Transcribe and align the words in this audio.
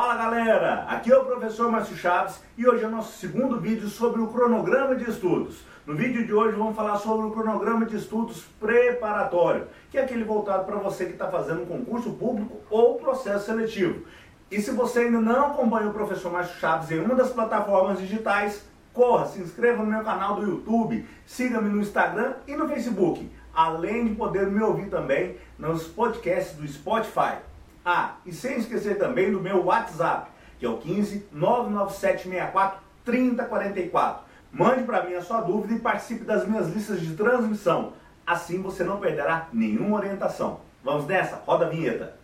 Fala 0.00 0.14
galera, 0.14 0.84
aqui 0.84 1.10
é 1.10 1.18
o 1.18 1.24
professor 1.24 1.72
Márcio 1.72 1.96
Chaves 1.96 2.40
e 2.56 2.64
hoje 2.68 2.84
é 2.84 2.86
o 2.86 2.90
nosso 2.90 3.18
segundo 3.18 3.58
vídeo 3.58 3.88
sobre 3.88 4.20
o 4.20 4.28
cronograma 4.28 4.94
de 4.94 5.10
estudos. 5.10 5.64
No 5.84 5.96
vídeo 5.96 6.24
de 6.24 6.32
hoje 6.32 6.56
vamos 6.56 6.76
falar 6.76 6.98
sobre 6.98 7.26
o 7.26 7.32
cronograma 7.32 7.84
de 7.84 7.96
estudos 7.96 8.44
preparatório, 8.60 9.66
que 9.90 9.98
é 9.98 10.02
aquele 10.04 10.22
voltado 10.22 10.66
para 10.66 10.76
você 10.76 11.06
que 11.06 11.14
está 11.14 11.26
fazendo 11.26 11.62
um 11.62 11.66
concurso 11.66 12.12
público 12.12 12.58
ou 12.70 12.94
processo 12.94 13.46
seletivo. 13.46 14.04
E 14.48 14.60
se 14.60 14.70
você 14.70 15.00
ainda 15.00 15.20
não 15.20 15.46
acompanha 15.46 15.88
o 15.88 15.92
professor 15.92 16.30
Márcio 16.30 16.60
Chaves 16.60 16.92
em 16.92 17.00
uma 17.00 17.16
das 17.16 17.30
plataformas 17.30 17.98
digitais, 17.98 18.64
corra, 18.94 19.26
se 19.26 19.40
inscreva 19.40 19.82
no 19.82 19.90
meu 19.90 20.04
canal 20.04 20.36
do 20.36 20.46
YouTube, 20.48 21.04
siga-me 21.26 21.70
no 21.70 21.80
Instagram 21.80 22.34
e 22.46 22.54
no 22.54 22.68
Facebook, 22.68 23.28
além 23.52 24.06
de 24.06 24.14
poder 24.14 24.46
me 24.46 24.62
ouvir 24.62 24.90
também 24.90 25.36
nos 25.58 25.88
podcasts 25.88 26.56
do 26.56 26.68
Spotify. 26.68 27.47
Ah, 27.90 28.16
e 28.26 28.34
sem 28.34 28.58
esquecer 28.58 28.98
também 28.98 29.32
do 29.32 29.40
meu 29.40 29.64
WhatsApp, 29.64 30.30
que 30.58 30.66
é 30.66 30.68
o 30.68 30.76
15 30.76 31.26
99764 31.32 32.80
3044. 33.02 34.24
Mande 34.52 34.82
para 34.82 35.04
mim 35.04 35.14
a 35.14 35.22
sua 35.22 35.40
dúvida 35.40 35.72
e 35.72 35.78
participe 35.78 36.22
das 36.22 36.46
minhas 36.46 36.68
listas 36.68 37.00
de 37.00 37.16
transmissão. 37.16 37.94
Assim 38.26 38.60
você 38.60 38.84
não 38.84 39.00
perderá 39.00 39.48
nenhuma 39.54 39.96
orientação. 39.96 40.60
Vamos 40.84 41.06
nessa? 41.06 41.36
Roda 41.46 41.64
a 41.64 41.68
vinheta. 41.70 42.14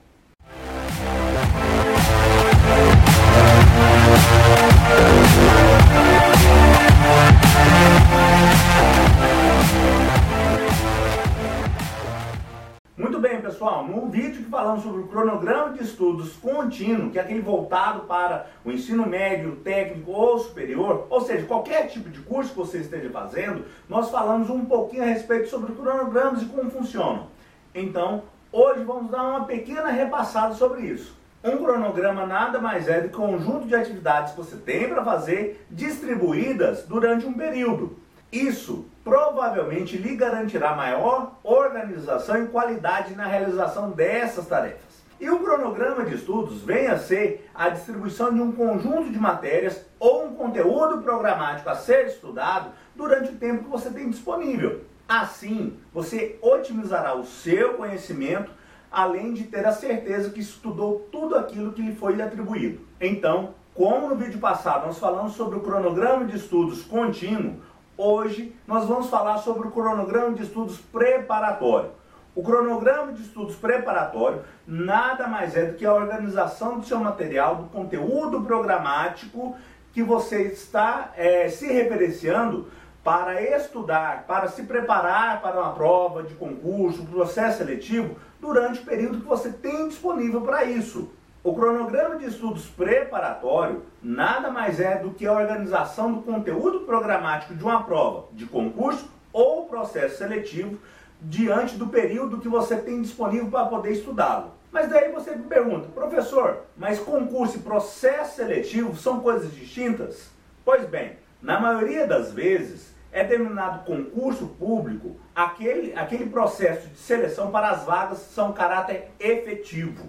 Pessoal, 13.40 13.86
no 13.86 14.08
vídeo 14.08 14.44
que 14.44 14.50
falamos 14.50 14.82
sobre 14.82 15.00
o 15.00 15.06
cronograma 15.06 15.70
de 15.70 15.82
estudos 15.82 16.34
contínuo, 16.36 17.10
que 17.10 17.18
é 17.18 17.22
aquele 17.22 17.40
voltado 17.40 18.00
para 18.00 18.46
o 18.62 18.70
ensino 18.70 19.06
médio, 19.06 19.56
técnico 19.56 20.10
ou 20.10 20.38
superior, 20.38 21.06
ou 21.08 21.20
seja, 21.22 21.46
qualquer 21.46 21.86
tipo 21.88 22.10
de 22.10 22.20
curso 22.20 22.50
que 22.50 22.58
você 22.58 22.78
esteja 22.78 23.08
fazendo, 23.10 23.64
nós 23.88 24.10
falamos 24.10 24.50
um 24.50 24.66
pouquinho 24.66 25.04
a 25.04 25.06
respeito 25.06 25.48
sobre 25.48 25.72
cronogramas 25.72 26.42
e 26.42 26.46
como 26.46 26.70
funcionam. 26.70 27.28
Então, 27.74 28.24
hoje 28.52 28.84
vamos 28.84 29.10
dar 29.10 29.22
uma 29.22 29.44
pequena 29.46 29.88
repassada 29.88 30.54
sobre 30.54 30.82
isso. 30.82 31.16
Um 31.42 31.56
cronograma 31.56 32.26
nada 32.26 32.60
mais 32.60 32.88
é 32.88 33.00
do 33.00 33.08
que 33.08 33.16
um 33.16 33.32
conjunto 33.32 33.66
de 33.66 33.74
atividades 33.74 34.32
que 34.32 34.38
você 34.38 34.56
tem 34.56 34.88
para 34.88 35.04
fazer 35.04 35.64
distribuídas 35.70 36.82
durante 36.82 37.26
um 37.26 37.32
período. 37.32 37.98
Isso 38.34 38.86
provavelmente 39.04 39.96
lhe 39.96 40.16
garantirá 40.16 40.74
maior 40.74 41.38
organização 41.44 42.42
e 42.42 42.48
qualidade 42.48 43.14
na 43.14 43.26
realização 43.26 43.92
dessas 43.92 44.48
tarefas. 44.48 45.04
E 45.20 45.30
o 45.30 45.38
cronograma 45.38 46.04
de 46.04 46.16
estudos 46.16 46.60
vem 46.62 46.88
a 46.88 46.98
ser 46.98 47.48
a 47.54 47.68
distribuição 47.68 48.34
de 48.34 48.40
um 48.40 48.50
conjunto 48.50 49.12
de 49.12 49.20
matérias 49.20 49.86
ou 50.00 50.26
um 50.26 50.34
conteúdo 50.34 51.00
programático 51.00 51.70
a 51.70 51.76
ser 51.76 52.06
estudado 52.06 52.72
durante 52.96 53.30
o 53.30 53.36
tempo 53.36 53.62
que 53.62 53.70
você 53.70 53.88
tem 53.88 54.10
disponível. 54.10 54.82
Assim, 55.08 55.78
você 55.92 56.36
otimizará 56.42 57.14
o 57.14 57.24
seu 57.24 57.74
conhecimento, 57.74 58.50
além 58.90 59.32
de 59.32 59.44
ter 59.44 59.64
a 59.64 59.70
certeza 59.70 60.30
que 60.30 60.40
estudou 60.40 61.08
tudo 61.12 61.36
aquilo 61.36 61.72
que 61.72 61.82
lhe 61.82 61.94
foi 61.94 62.20
atribuído. 62.20 62.80
Então, 63.00 63.54
como 63.74 64.08
no 64.08 64.16
vídeo 64.16 64.40
passado 64.40 64.86
nós 64.86 64.98
falamos 64.98 65.34
sobre 65.34 65.56
o 65.56 65.60
cronograma 65.60 66.24
de 66.24 66.36
estudos 66.36 66.82
contínuo, 66.82 67.60
Hoje 67.96 68.52
nós 68.66 68.86
vamos 68.86 69.08
falar 69.08 69.38
sobre 69.38 69.68
o 69.68 69.70
cronograma 69.70 70.32
de 70.32 70.42
estudos 70.42 70.78
preparatório. 70.78 71.90
O 72.34 72.42
cronograma 72.42 73.12
de 73.12 73.22
estudos 73.22 73.54
preparatório 73.54 74.42
nada 74.66 75.28
mais 75.28 75.56
é 75.56 75.66
do 75.66 75.74
que 75.74 75.86
a 75.86 75.94
organização 75.94 76.80
do 76.80 76.84
seu 76.84 76.98
material, 76.98 77.54
do 77.54 77.68
conteúdo 77.68 78.42
programático 78.42 79.56
que 79.92 80.02
você 80.02 80.42
está 80.42 81.12
é, 81.16 81.48
se 81.48 81.72
referenciando 81.72 82.66
para 83.04 83.40
estudar, 83.40 84.24
para 84.26 84.48
se 84.48 84.64
preparar 84.64 85.40
para 85.40 85.60
uma 85.60 85.72
prova 85.72 86.24
de 86.24 86.34
concurso, 86.34 87.06
processo 87.06 87.58
seletivo, 87.58 88.16
durante 88.40 88.80
o 88.80 88.84
período 88.84 89.20
que 89.20 89.26
você 89.26 89.52
tem 89.52 89.86
disponível 89.86 90.40
para 90.40 90.64
isso. 90.64 91.12
O 91.44 91.54
cronograma 91.54 92.16
de 92.16 92.24
estudos 92.24 92.64
preparatório 92.64 93.82
nada 94.02 94.50
mais 94.50 94.80
é 94.80 94.96
do 94.96 95.10
que 95.10 95.26
a 95.26 95.32
organização 95.34 96.10
do 96.10 96.22
conteúdo 96.22 96.80
programático 96.86 97.54
de 97.54 97.62
uma 97.62 97.82
prova 97.82 98.28
de 98.32 98.46
concurso 98.46 99.10
ou 99.30 99.66
processo 99.66 100.16
seletivo 100.16 100.78
diante 101.20 101.76
do 101.76 101.88
período 101.88 102.40
que 102.40 102.48
você 102.48 102.78
tem 102.78 103.02
disponível 103.02 103.50
para 103.50 103.66
poder 103.66 103.92
estudá-lo. 103.92 104.52
Mas 104.72 104.88
daí 104.88 105.12
você 105.12 105.36
me 105.36 105.44
pergunta, 105.44 105.86
professor, 105.88 106.62
mas 106.78 106.98
concurso 106.98 107.58
e 107.58 107.60
processo 107.60 108.36
seletivo 108.36 108.96
são 108.96 109.20
coisas 109.20 109.54
distintas? 109.54 110.30
Pois 110.64 110.88
bem, 110.88 111.18
na 111.42 111.60
maioria 111.60 112.06
das 112.06 112.32
vezes 112.32 112.94
é 113.12 113.22
denominado 113.22 113.84
concurso 113.84 114.46
público 114.58 115.14
aquele, 115.34 115.92
aquele 115.94 116.24
processo 116.24 116.88
de 116.88 116.96
seleção 116.96 117.50
para 117.50 117.68
as 117.68 117.84
vagas 117.84 118.20
que 118.20 118.32
são 118.32 118.50
caráter 118.54 119.10
efetivo 119.20 120.08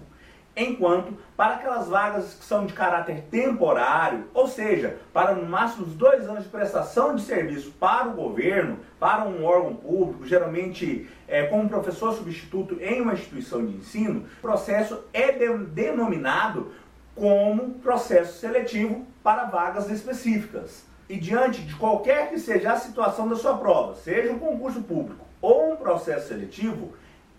enquanto 0.56 1.12
para 1.36 1.56
aquelas 1.56 1.86
vagas 1.86 2.34
que 2.34 2.44
são 2.44 2.64
de 2.64 2.72
caráter 2.72 3.24
temporário, 3.30 4.24
ou 4.32 4.48
seja, 4.48 4.96
para 5.12 5.34
no 5.34 5.46
máximo 5.46 5.84
dois 5.84 6.26
anos 6.26 6.44
de 6.44 6.48
prestação 6.48 7.14
de 7.14 7.22
serviço 7.22 7.72
para 7.72 8.08
o 8.08 8.14
governo, 8.14 8.78
para 8.98 9.24
um 9.24 9.44
órgão 9.44 9.76
público, 9.76 10.26
geralmente 10.26 11.08
é, 11.28 11.44
como 11.44 11.68
professor 11.68 12.14
substituto 12.14 12.78
em 12.80 13.02
uma 13.02 13.12
instituição 13.12 13.64
de 13.64 13.76
ensino, 13.76 14.24
o 14.38 14.40
processo 14.40 15.04
é 15.12 15.30
de, 15.32 15.48
denominado 15.66 16.72
como 17.14 17.74
processo 17.74 18.38
seletivo 18.38 19.06
para 19.22 19.44
vagas 19.44 19.90
específicas. 19.90 20.86
E 21.08 21.16
diante 21.16 21.62
de 21.62 21.74
qualquer 21.74 22.30
que 22.30 22.38
seja 22.38 22.72
a 22.72 22.76
situação 22.76 23.28
da 23.28 23.36
sua 23.36 23.56
prova, 23.56 23.94
seja 23.94 24.32
um 24.32 24.38
concurso 24.38 24.82
público 24.82 25.24
ou 25.40 25.72
um 25.72 25.76
processo 25.76 26.28
seletivo, 26.28 26.94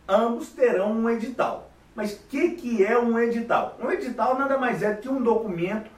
ambos 0.07 0.49
terão 0.49 0.91
um 0.91 1.09
edital. 1.09 1.66
Mas 1.97 2.13
o 2.13 2.19
que, 2.29 2.51
que 2.51 2.85
é 2.85 2.95
um 2.95 3.17
edital? 3.17 3.75
Um 3.81 3.89
edital 3.89 4.37
nada 4.37 4.55
mais 4.55 4.83
é 4.83 4.93
que 4.93 5.09
um 5.09 5.19
documento 5.19 5.89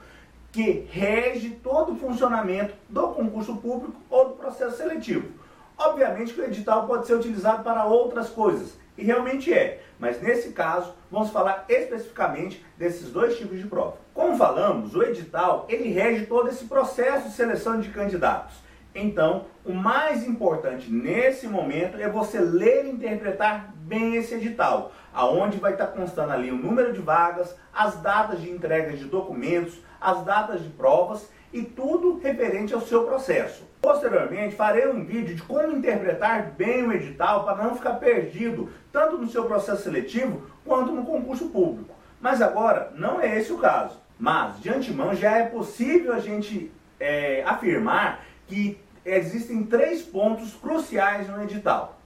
que 0.50 0.88
rege 0.90 1.50
todo 1.62 1.92
o 1.92 1.96
funcionamento 1.96 2.72
do 2.88 3.08
concurso 3.08 3.56
público 3.56 4.00
ou 4.08 4.30
do 4.30 4.34
processo 4.36 4.78
seletivo. 4.78 5.28
Obviamente 5.76 6.32
que 6.32 6.40
o 6.40 6.44
edital 6.44 6.86
pode 6.86 7.06
ser 7.06 7.16
utilizado 7.16 7.62
para 7.62 7.84
outras 7.84 8.30
coisas, 8.30 8.78
e 8.96 9.04
realmente 9.04 9.52
é, 9.52 9.82
mas 9.98 10.22
nesse 10.22 10.52
caso 10.52 10.94
vamos 11.10 11.28
falar 11.28 11.66
especificamente 11.68 12.64
desses 12.78 13.10
dois 13.10 13.36
tipos 13.36 13.58
de 13.58 13.66
prova. 13.66 13.98
Como 14.14 14.38
falamos, 14.38 14.94
o 14.94 15.02
edital 15.02 15.66
ele 15.68 15.90
rege 15.90 16.24
todo 16.24 16.48
esse 16.48 16.64
processo 16.64 17.28
de 17.28 17.34
seleção 17.34 17.78
de 17.78 17.90
candidatos. 17.90 18.56
Então, 18.94 19.44
o 19.64 19.72
mais 19.72 20.26
importante 20.26 20.90
nesse 20.90 21.46
momento 21.46 21.96
é 21.96 22.08
você 22.08 22.40
ler 22.40 22.86
e 22.86 22.90
interpretar 22.90 23.72
bem 23.76 24.16
esse 24.16 24.34
edital, 24.34 24.92
aonde 25.12 25.58
vai 25.58 25.72
estar 25.72 25.88
constando 25.88 26.32
ali 26.32 26.50
o 26.50 26.56
número 26.56 26.92
de 26.92 27.00
vagas, 27.00 27.56
as 27.72 27.96
datas 28.00 28.40
de 28.40 28.50
entrega 28.50 28.96
de 28.96 29.04
documentos, 29.04 29.78
as 30.00 30.24
datas 30.24 30.62
de 30.62 30.68
provas 30.70 31.28
e 31.52 31.62
tudo 31.62 32.18
referente 32.18 32.74
ao 32.74 32.80
seu 32.80 33.04
processo. 33.04 33.68
Posteriormente, 33.80 34.54
farei 34.54 34.88
um 34.88 35.04
vídeo 35.04 35.34
de 35.34 35.42
como 35.42 35.72
interpretar 35.72 36.52
bem 36.56 36.84
o 36.84 36.92
edital 36.92 37.44
para 37.44 37.62
não 37.62 37.74
ficar 37.74 37.94
perdido, 37.94 38.70
tanto 38.92 39.16
no 39.16 39.28
seu 39.28 39.44
processo 39.44 39.82
seletivo 39.82 40.42
quanto 40.64 40.92
no 40.92 41.04
concurso 41.04 41.48
público. 41.48 41.94
Mas 42.20 42.42
agora, 42.42 42.92
não 42.96 43.20
é 43.20 43.38
esse 43.38 43.52
o 43.52 43.58
caso. 43.58 43.98
Mas, 44.18 44.60
de 44.60 44.68
antemão, 44.68 45.14
já 45.14 45.38
é 45.38 45.46
possível 45.46 46.12
a 46.12 46.18
gente 46.18 46.70
é, 47.00 47.42
afirmar 47.46 48.19
que 48.50 48.80
existem 49.04 49.62
três 49.62 50.02
pontos 50.02 50.54
cruciais 50.54 51.28
no 51.28 51.40
edital. 51.40 52.00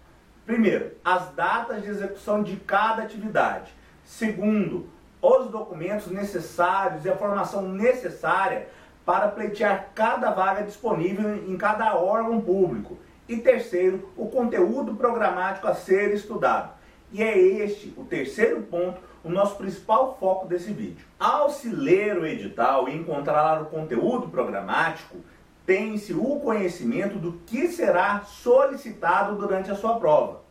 Primeiro, 0.44 0.93
as 1.03 1.31
datas 1.31 1.82
de 1.82 1.88
execução 1.88 2.43
de 2.43 2.56
cada 2.56 3.03
atividade. 3.03 3.72
Segundo, 4.05 4.87
os 5.22 5.49
documentos 5.50 6.09
necessários 6.09 7.03
e 7.06 7.09
a 7.09 7.16
formação 7.16 7.62
necessária 7.62 8.69
para 9.06 9.29
pleitear 9.29 9.88
cada 9.94 10.31
vaga 10.32 10.64
disponível 10.64 11.35
em 11.35 11.56
cada 11.56 11.96
órgão 11.96 12.43
público. 12.43 12.99
E 13.26 13.38
terceiro, 13.38 14.12
o 14.14 14.26
conteúdo 14.29 14.94
programático 14.94 15.67
a 15.67 15.75
ser 15.75 16.12
estudado. 16.12 16.75
E 17.11 17.23
é 17.23 17.38
este, 17.38 17.94
o 17.97 18.05
terceiro 18.05 18.61
ponto, 18.62 19.00
o 19.23 19.31
nosso 19.31 19.56
principal 19.56 20.19
foco 20.20 20.47
desse 20.47 20.75
vídeo. 20.75 21.06
Ao 21.19 21.49
se 21.49 21.70
ler 21.70 22.19
o 22.19 22.26
edital 22.26 22.87
e 22.87 22.94
encontrar 22.94 23.62
o 23.62 23.67
conteúdo 23.67 24.29
programático, 24.29 25.17
tem-se 25.66 26.12
o 26.12 26.40
conhecimento 26.40 27.19
do 27.19 27.32
que 27.46 27.69
será 27.69 28.20
solicitado 28.22 29.37
durante 29.37 29.70
a 29.70 29.75
sua 29.75 29.99
prova. 29.99 30.43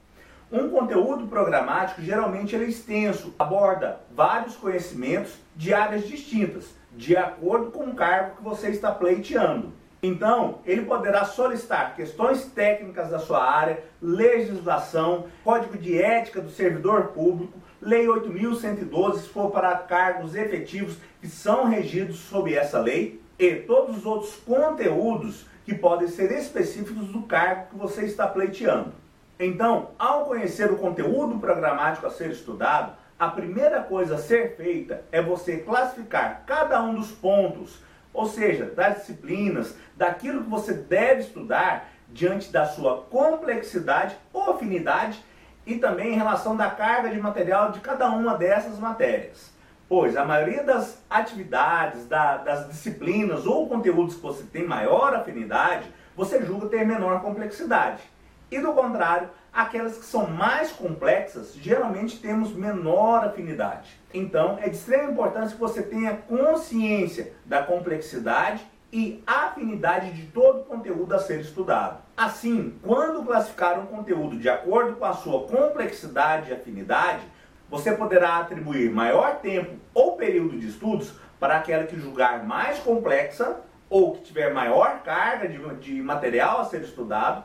Um 0.51 0.69
conteúdo 0.69 1.27
programático 1.27 2.01
geralmente 2.01 2.55
é 2.55 2.63
extenso, 2.63 3.33
aborda 3.39 3.99
vários 4.15 4.55
conhecimentos 4.55 5.33
de 5.55 5.73
áreas 5.73 6.07
distintas, 6.07 6.75
de 6.91 7.17
acordo 7.17 7.71
com 7.71 7.85
o 7.85 7.95
cargo 7.95 8.37
que 8.37 8.43
você 8.43 8.69
está 8.69 8.91
pleiteando. 8.91 9.73
Então, 10.01 10.59
ele 10.65 10.83
poderá 10.83 11.23
solicitar 11.25 11.95
questões 11.95 12.45
técnicas 12.45 13.09
da 13.09 13.19
sua 13.19 13.43
área, 13.43 13.83
legislação, 14.01 15.27
código 15.43 15.77
de 15.77 15.99
ética 15.99 16.41
do 16.41 16.51
servidor 16.51 17.07
público, 17.07 17.57
Lei 17.85 18.05
8.112, 18.05 19.19
se 19.19 19.27
for 19.27 19.51
para 19.51 19.75
cargos 19.75 20.35
efetivos 20.35 20.95
que 21.19 21.27
são 21.27 21.65
regidos 21.65 22.17
sob 22.17 22.53
essa 22.53 22.79
lei, 22.79 23.21
e 23.37 23.55
todos 23.55 23.97
os 23.97 24.05
outros 24.05 24.35
conteúdos 24.35 25.45
que 25.65 25.73
podem 25.73 26.07
ser 26.07 26.31
específicos 26.31 27.07
do 27.07 27.23
cargo 27.23 27.67
que 27.71 27.77
você 27.77 28.05
está 28.05 28.27
pleiteando. 28.27 28.93
Então, 29.39 29.91
ao 29.97 30.25
conhecer 30.25 30.71
o 30.71 30.77
conteúdo 30.77 31.39
programático 31.39 32.05
a 32.05 32.11
ser 32.11 32.31
estudado, 32.31 32.93
a 33.17 33.27
primeira 33.29 33.81
coisa 33.81 34.15
a 34.15 34.19
ser 34.19 34.55
feita 34.55 35.03
é 35.11 35.21
você 35.21 35.57
classificar 35.57 36.43
cada 36.45 36.81
um 36.83 36.93
dos 36.93 37.11
pontos, 37.11 37.81
ou 38.13 38.27
seja, 38.27 38.65
das 38.65 38.97
disciplinas, 38.97 39.75
daquilo 39.95 40.43
que 40.43 40.49
você 40.49 40.73
deve 40.73 41.21
estudar 41.21 41.89
diante 42.09 42.51
da 42.51 42.65
sua 42.65 43.01
complexidade 43.03 44.15
ou 44.31 44.51
afinidade 44.51 45.23
e 45.65 45.77
também 45.79 46.13
em 46.13 46.17
relação 46.17 46.55
da 46.55 46.69
carga 46.69 47.09
de 47.09 47.19
material 47.19 47.71
de 47.71 47.79
cada 47.79 48.09
uma 48.09 48.35
dessas 48.37 48.77
matérias. 48.77 49.51
Pois 49.87 50.15
a 50.15 50.25
maioria 50.25 50.63
das 50.63 51.03
atividades, 51.09 52.05
da, 52.05 52.37
das 52.37 52.67
disciplinas 52.67 53.45
ou 53.45 53.67
conteúdos 53.67 54.15
que 54.15 54.21
você 54.21 54.43
tem 54.43 54.65
maior 54.65 55.13
afinidade, 55.13 55.87
você 56.15 56.43
julga 56.45 56.67
ter 56.67 56.85
menor 56.85 57.21
complexidade. 57.21 58.01
E 58.49 58.59
do 58.59 58.73
contrário, 58.73 59.29
aquelas 59.51 59.97
que 59.97 60.05
são 60.05 60.27
mais 60.27 60.71
complexas, 60.71 61.55
geralmente 61.55 62.19
temos 62.19 62.53
menor 62.53 63.25
afinidade. 63.25 63.99
Então, 64.13 64.57
é 64.61 64.69
de 64.69 64.75
extrema 64.75 65.11
importância 65.11 65.55
que 65.55 65.61
você 65.61 65.81
tenha 65.81 66.15
consciência 66.15 67.33
da 67.45 67.63
complexidade 67.63 68.63
e 68.91 69.23
afinidade 69.25 70.11
de 70.11 70.27
todo 70.27 70.61
o 70.61 70.65
conteúdo 70.65 71.15
a 71.15 71.19
ser 71.19 71.39
estudado. 71.39 71.97
Assim, 72.15 72.77
quando 72.83 73.25
classificar 73.25 73.79
um 73.79 73.87
conteúdo 73.87 74.37
de 74.37 74.47
acordo 74.47 74.97
com 74.97 75.05
a 75.05 75.13
sua 75.13 75.47
complexidade 75.47 76.51
e 76.51 76.53
afinidade, 76.53 77.23
você 77.69 77.91
poderá 77.93 78.37
atribuir 78.37 78.91
maior 78.91 79.37
tempo 79.37 79.75
ou 79.93 80.15
período 80.15 80.57
de 80.57 80.67
estudos 80.67 81.13
para 81.39 81.57
aquela 81.57 81.85
que 81.85 81.99
julgar 81.99 82.43
mais 82.45 82.79
complexa 82.79 83.61
ou 83.89 84.13
que 84.13 84.23
tiver 84.23 84.53
maior 84.53 85.01
carga 85.03 85.47
de, 85.47 85.57
de 85.75 86.01
material 86.01 86.61
a 86.61 86.65
ser 86.65 86.81
estudado 86.81 87.43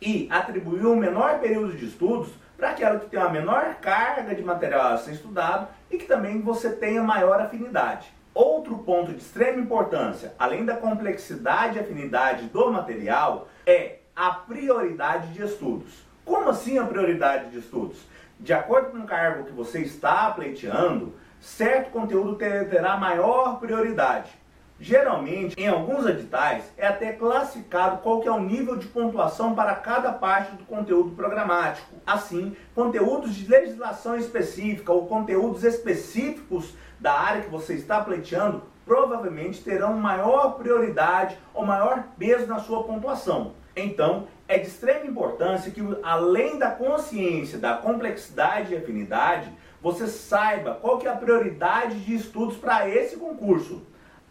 e 0.00 0.28
atribuir 0.30 0.84
um 0.86 0.96
menor 0.96 1.38
período 1.38 1.74
de 1.76 1.86
estudos 1.86 2.28
para 2.56 2.70
aquela 2.70 2.98
que 2.98 3.08
tem 3.08 3.20
uma 3.20 3.30
menor 3.30 3.76
carga 3.76 4.34
de 4.34 4.42
material 4.42 4.94
a 4.94 4.98
ser 4.98 5.12
estudado 5.12 5.68
e 5.90 5.98
que 5.98 6.06
também 6.06 6.40
você 6.40 6.70
tenha 6.70 7.02
maior 7.02 7.40
afinidade. 7.40 8.08
Outro 8.34 8.78
ponto 8.78 9.12
de 9.12 9.18
extrema 9.18 9.60
importância, 9.60 10.34
além 10.38 10.64
da 10.64 10.76
complexidade 10.76 11.76
e 11.76 11.80
afinidade 11.80 12.46
do 12.48 12.70
material, 12.70 13.48
é 13.64 14.00
a 14.14 14.30
prioridade 14.30 15.28
de 15.32 15.42
estudos. 15.42 16.04
Como 16.24 16.50
assim 16.50 16.78
a 16.78 16.84
prioridade 16.84 17.50
de 17.50 17.58
estudos? 17.58 17.98
De 18.38 18.52
acordo 18.52 18.90
com 18.90 18.98
o 18.98 19.06
cargo 19.06 19.44
que 19.44 19.52
você 19.52 19.80
está 19.80 20.30
pleiteando, 20.30 21.14
certo 21.40 21.90
conteúdo 21.90 22.36
terá 22.36 22.96
maior 22.96 23.58
prioridade. 23.58 24.30
Geralmente, 24.78 25.58
em 25.58 25.68
alguns 25.68 26.04
editais, 26.06 26.70
é 26.76 26.86
até 26.86 27.12
classificado 27.12 28.02
qual 28.02 28.20
que 28.20 28.28
é 28.28 28.30
o 28.30 28.40
nível 28.40 28.76
de 28.76 28.86
pontuação 28.88 29.54
para 29.54 29.74
cada 29.74 30.12
parte 30.12 30.54
do 30.54 30.64
conteúdo 30.64 31.16
programático. 31.16 31.94
Assim, 32.06 32.54
conteúdos 32.74 33.34
de 33.34 33.48
legislação 33.48 34.16
específica 34.16 34.92
ou 34.92 35.06
conteúdos 35.06 35.64
específicos 35.64 36.74
da 37.00 37.18
área 37.18 37.42
que 37.42 37.48
você 37.48 37.72
está 37.72 38.02
pleiteando 38.02 38.62
provavelmente 38.86 39.62
terão 39.62 39.94
maior 39.94 40.52
prioridade 40.52 41.36
ou 41.52 41.66
maior 41.66 42.04
peso 42.16 42.46
na 42.46 42.60
sua 42.60 42.84
pontuação. 42.84 43.52
Então, 43.74 44.28
é 44.48 44.58
de 44.58 44.68
extrema 44.68 45.04
importância 45.04 45.72
que, 45.72 45.82
além 46.02 46.56
da 46.56 46.70
consciência 46.70 47.58
da 47.58 47.74
complexidade 47.74 48.72
e 48.72 48.76
afinidade, 48.76 49.52
você 49.82 50.06
saiba 50.06 50.78
qual 50.80 50.98
que 50.98 51.06
é 51.06 51.10
a 51.10 51.16
prioridade 51.16 51.98
de 52.00 52.14
estudos 52.14 52.56
para 52.56 52.88
esse 52.88 53.16
concurso. 53.16 53.82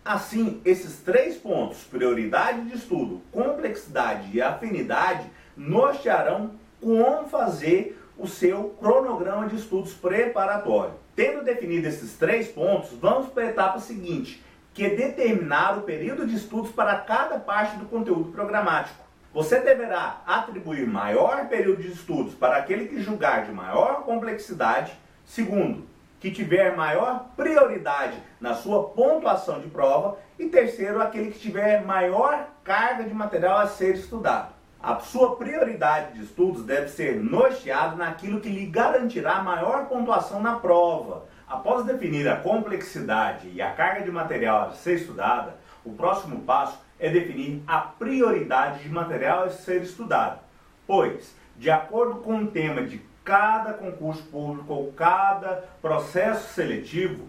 Assim, 0.04 0.62
esses 0.64 1.00
três 1.00 1.36
pontos, 1.36 1.84
prioridade 1.84 2.62
de 2.62 2.76
estudo, 2.76 3.22
complexidade 3.32 4.30
e 4.34 4.42
afinidade, 4.42 5.30
nortearão 5.58 6.52
como 6.82 7.28
fazer 7.28 8.00
o 8.18 8.28
seu 8.28 8.76
cronograma 8.80 9.48
de 9.48 9.56
estudos 9.56 9.94
preparatório. 9.94 10.94
Tendo 11.16 11.44
definido 11.44 11.88
esses 11.88 12.18
três 12.18 12.48
pontos, 12.48 12.92
vamos 13.00 13.30
para 13.30 13.44
a 13.44 13.50
etapa 13.50 13.80
seguinte, 13.80 14.44
que 14.74 14.86
é 14.86 14.90
determinar 14.90 15.78
o 15.78 15.82
período 15.82 16.26
de 16.26 16.36
estudos 16.36 16.72
para 16.72 16.98
cada 17.00 17.40
parte 17.40 17.78
do 17.78 17.86
conteúdo 17.86 18.32
programático. 18.32 19.04
Você 19.34 19.60
deverá 19.60 20.22
atribuir 20.26 20.88
maior 20.88 21.48
período 21.50 21.82
de 21.82 21.92
estudos 21.92 22.34
para 22.34 22.58
aquele 22.58 22.88
que 22.88 23.02
julgar 23.02 23.46
de 23.46 23.52
maior 23.52 24.04
complexidade. 24.04 24.94
Segundo, 25.26 25.86
que 26.22 26.32
tiver 26.32 26.76
maior 26.76 27.28
prioridade 27.36 28.18
na 28.40 28.54
sua 28.54 28.90
pontuação 28.90 29.60
de 29.60 29.68
prova 29.68 30.18
e 30.40 30.48
terceiro, 30.48 31.02
aquele 31.02 31.32
que 31.32 31.40
tiver 31.40 31.84
maior 31.86 32.48
carga 32.64 33.04
de 33.04 33.14
material 33.14 33.60
a 33.60 33.68
ser 33.68 33.96
estudado. 33.96 34.55
A 34.86 35.00
sua 35.00 35.36
prioridade 35.36 36.14
de 36.14 36.26
estudos 36.26 36.64
deve 36.64 36.90
ser 36.90 37.16
norteada 37.16 37.96
naquilo 37.96 38.40
que 38.40 38.50
lhe 38.50 38.68
garantirá 38.68 39.42
maior 39.42 39.88
pontuação 39.88 40.40
na 40.40 40.60
prova. 40.60 41.26
Após 41.48 41.84
definir 41.84 42.28
a 42.30 42.36
complexidade 42.36 43.50
e 43.52 43.64
a 43.64 43.72
carga 43.72 44.04
de 44.04 44.12
material 44.12 44.68
a 44.68 44.74
ser 44.74 44.98
estudada, 44.98 45.56
o 45.84 45.94
próximo 45.94 46.42
passo 46.42 46.78
é 47.00 47.10
definir 47.10 47.64
a 47.66 47.80
prioridade 47.80 48.84
de 48.84 48.90
material 48.90 49.46
a 49.46 49.50
ser 49.50 49.82
estudado. 49.82 50.38
Pois, 50.86 51.36
de 51.58 51.72
acordo 51.72 52.20
com 52.20 52.44
o 52.44 52.48
tema 52.52 52.84
de 52.84 53.02
cada 53.24 53.74
concurso 53.74 54.22
público 54.26 54.72
ou 54.72 54.92
cada 54.92 55.64
processo 55.82 56.54
seletivo, 56.54 57.28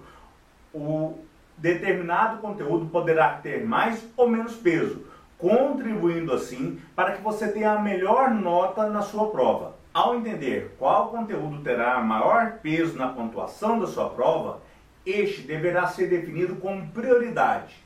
o 0.75 1.19
determinado 1.57 2.37
conteúdo 2.37 2.85
poderá 2.85 3.31
ter 3.31 3.65
mais 3.65 4.07
ou 4.15 4.29
menos 4.29 4.55
peso, 4.57 5.16
contribuindo 5.39 6.33
assim 6.33 6.81
para 6.95 7.13
que 7.13 7.23
você 7.23 7.49
tenha 7.49 7.73
a 7.73 7.81
melhor 7.81 8.31
nota 8.31 8.89
na 8.89 9.03
sua 9.03 9.31
prova. 9.31 9.75
Ao 9.93 10.15
entender 10.15 10.75
qual 10.79 11.09
conteúdo 11.09 11.63
terá 11.63 12.01
maior 12.01 12.59
peso 12.63 12.97
na 12.97 13.09
pontuação 13.09 13.79
da 13.79 13.87
sua 13.87 14.11
prova, 14.11 14.61
este 15.05 15.43
deverá 15.43 15.87
ser 15.87 16.09
definido 16.09 16.57
como 16.57 16.87
prioridade 16.89 17.77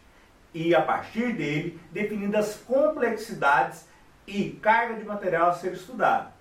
e, 0.52 0.74
a 0.74 0.82
partir 0.82 1.32
dele, 1.34 1.78
definir 1.92 2.34
as 2.34 2.56
complexidades 2.56 3.86
e 4.26 4.50
carga 4.50 4.94
de 4.94 5.04
material 5.04 5.50
a 5.50 5.54
ser 5.54 5.72
estudado. 5.72 6.32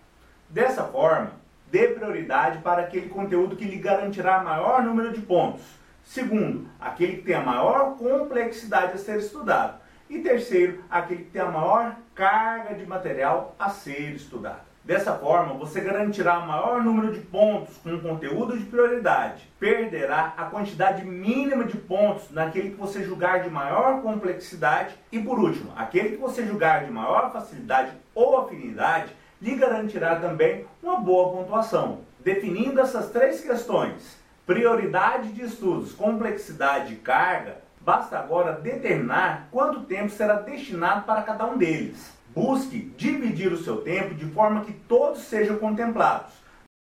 Dessa 0.49 0.83
forma, 0.83 1.33
dê 1.71 1.89
prioridade 1.89 2.59
para 2.59 2.81
aquele 2.83 3.09
conteúdo 3.09 3.55
que 3.55 3.65
lhe 3.65 3.77
garantirá 3.77 4.43
maior 4.43 4.83
número 4.83 5.13
de 5.13 5.21
pontos. 5.21 5.61
Segundo, 6.03 6.67
aquele 6.79 7.17
que 7.17 7.23
tem 7.23 7.35
a 7.35 7.43
maior 7.43 7.95
complexidade 7.97 8.93
a 8.93 8.97
ser 8.97 9.19
estudado. 9.19 9.78
E 10.09 10.17
terceiro, 10.19 10.83
aquele 10.89 11.25
que 11.25 11.29
tem 11.29 11.41
a 11.41 11.51
maior 11.51 11.95
carga 12.15 12.73
de 12.73 12.83
material 12.83 13.55
a 13.59 13.69
ser 13.69 14.15
estudado. 14.15 14.67
Dessa 14.83 15.13
forma, 15.13 15.53
você 15.53 15.81
garantirá 15.81 16.39
maior 16.39 16.83
número 16.83 17.13
de 17.13 17.19
pontos 17.19 17.77
com 17.77 17.99
conteúdo 17.99 18.57
de 18.57 18.65
prioridade. 18.65 19.47
Perderá 19.59 20.33
a 20.35 20.45
quantidade 20.45 21.05
mínima 21.05 21.63
de 21.63 21.77
pontos 21.77 22.31
naquele 22.31 22.71
que 22.71 22.75
você 22.75 23.03
julgar 23.03 23.43
de 23.43 23.51
maior 23.51 24.01
complexidade. 24.01 24.95
E 25.11 25.19
por 25.19 25.37
último, 25.37 25.71
aquele 25.75 26.09
que 26.09 26.17
você 26.17 26.43
julgar 26.43 26.85
de 26.85 26.91
maior 26.91 27.31
facilidade 27.31 27.91
ou 28.15 28.39
afinidade 28.39 29.13
lhe 29.39 29.53
garantirá 29.53 30.15
também 30.15 30.65
uma 30.81 30.97
boa 30.97 31.31
pontuação. 31.33 31.99
Definindo 32.19 32.81
essas 32.81 33.11
três 33.11 33.41
questões, 33.41 34.17
prioridade 34.43 35.31
de 35.33 35.43
estudos, 35.43 35.93
complexidade 35.93 36.93
e 36.93 36.97
carga, 36.97 37.57
basta 37.89 38.19
agora 38.19 38.51
determinar 38.51 39.47
quanto 39.49 39.79
tempo 39.79 40.11
será 40.11 40.35
destinado 40.35 41.05
para 41.07 41.23
cada 41.23 41.47
um 41.47 41.57
deles. 41.57 42.13
Busque 42.35 42.93
dividir 42.95 43.51
o 43.51 43.57
seu 43.57 43.77
tempo 43.77 44.13
de 44.13 44.27
forma 44.27 44.61
que 44.61 44.71
todos 44.71 45.23
sejam 45.23 45.57
contemplados, 45.57 46.31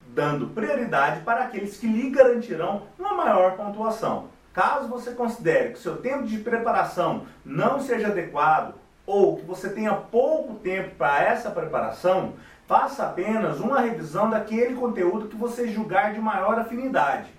dando 0.06 0.50
prioridade 0.50 1.22
para 1.22 1.46
aqueles 1.46 1.76
que 1.78 1.88
lhe 1.88 2.10
garantirão 2.10 2.82
uma 2.96 3.12
maior 3.12 3.56
pontuação. 3.56 4.28
Caso 4.52 4.86
você 4.86 5.10
considere 5.10 5.72
que 5.72 5.80
seu 5.80 5.96
tempo 5.96 6.22
de 6.22 6.38
preparação 6.38 7.26
não 7.44 7.80
seja 7.80 8.06
adequado 8.06 8.74
ou 9.04 9.38
que 9.38 9.44
você 9.44 9.70
tenha 9.70 9.94
pouco 9.94 10.54
tempo 10.60 10.94
para 10.94 11.24
essa 11.24 11.50
preparação, 11.50 12.34
faça 12.68 13.02
apenas 13.02 13.58
uma 13.58 13.80
revisão 13.80 14.30
daquele 14.30 14.76
conteúdo 14.76 15.26
que 15.26 15.34
você 15.34 15.66
julgar 15.66 16.12
de 16.12 16.20
maior 16.20 16.56
afinidade. 16.56 17.32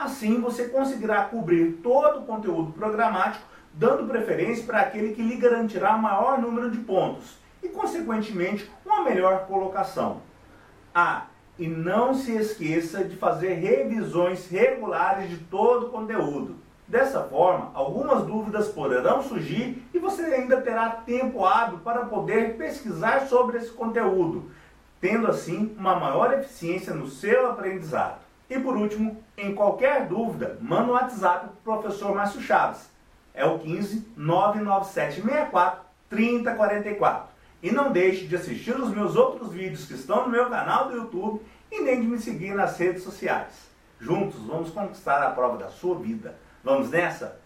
Assim 0.00 0.40
você 0.40 0.68
conseguirá 0.68 1.24
cobrir 1.24 1.80
todo 1.82 2.20
o 2.20 2.24
conteúdo 2.24 2.70
programático, 2.70 3.44
dando 3.74 4.06
preferência 4.06 4.64
para 4.64 4.82
aquele 4.82 5.12
que 5.12 5.20
lhe 5.20 5.34
garantirá 5.34 5.96
maior 5.96 6.40
número 6.40 6.70
de 6.70 6.78
pontos 6.78 7.36
e, 7.60 7.68
consequentemente, 7.68 8.70
uma 8.86 9.02
melhor 9.02 9.46
colocação. 9.48 10.22
Ah, 10.94 11.26
e 11.58 11.66
não 11.66 12.14
se 12.14 12.30
esqueça 12.30 13.02
de 13.02 13.16
fazer 13.16 13.54
revisões 13.54 14.48
regulares 14.48 15.30
de 15.30 15.38
todo 15.38 15.86
o 15.86 15.90
conteúdo. 15.90 16.54
Dessa 16.86 17.24
forma, 17.24 17.72
algumas 17.74 18.22
dúvidas 18.22 18.68
poderão 18.68 19.20
surgir 19.20 19.84
e 19.92 19.98
você 19.98 20.22
ainda 20.26 20.60
terá 20.60 20.90
tempo 20.90 21.44
hábil 21.44 21.80
para 21.80 22.04
poder 22.04 22.56
pesquisar 22.56 23.26
sobre 23.26 23.58
esse 23.58 23.72
conteúdo, 23.72 24.48
tendo 25.00 25.26
assim 25.26 25.74
uma 25.76 25.96
maior 25.96 26.32
eficiência 26.34 26.94
no 26.94 27.08
seu 27.08 27.50
aprendizado. 27.50 28.27
E 28.48 28.58
por 28.58 28.76
último, 28.76 29.22
em 29.36 29.54
qualquer 29.54 30.06
dúvida, 30.06 30.58
manda 30.60 30.90
um 30.90 30.94
WhatsApp 30.94 31.48
para 31.62 31.74
o 31.74 31.82
professor 31.82 32.14
Márcio 32.14 32.40
Chaves. 32.40 32.88
É 33.34 33.44
o 33.44 33.58
15 33.58 34.12
99764 34.16 35.88
3044. 36.08 37.28
E 37.62 37.70
não 37.70 37.92
deixe 37.92 38.26
de 38.26 38.36
assistir 38.36 38.74
os 38.74 38.90
meus 38.90 39.16
outros 39.16 39.52
vídeos 39.52 39.84
que 39.84 39.94
estão 39.94 40.24
no 40.24 40.30
meu 40.30 40.48
canal 40.48 40.88
do 40.88 40.96
YouTube 40.96 41.42
e 41.70 41.82
nem 41.82 42.00
de 42.00 42.06
me 42.06 42.18
seguir 42.18 42.54
nas 42.54 42.78
redes 42.78 43.02
sociais. 43.02 43.68
Juntos 44.00 44.40
vamos 44.46 44.70
conquistar 44.70 45.22
a 45.22 45.30
prova 45.30 45.58
da 45.58 45.68
sua 45.68 45.98
vida. 45.98 46.36
Vamos 46.62 46.90
nessa? 46.90 47.40